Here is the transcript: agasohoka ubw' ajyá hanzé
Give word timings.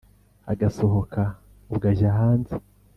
agasohoka 0.51 1.21
ubw' 1.71 1.87
ajyá 1.91 2.11
hanzé 2.17 2.55